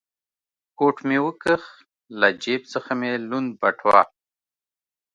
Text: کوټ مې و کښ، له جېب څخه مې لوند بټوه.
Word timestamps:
کوټ 0.77 0.97
مې 1.07 1.17
و 1.23 1.27
کښ، 1.43 1.63
له 2.19 2.27
جېب 2.43 2.61
څخه 2.73 2.91
مې 2.99 3.11
لوند 3.29 3.49
بټوه. 3.61 4.01